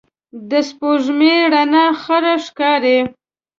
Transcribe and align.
د 0.49 0.51
سپوږمۍ 0.67 1.35
رڼا 1.53 1.85
خړه 2.01 2.33
ښکاري 2.45 2.97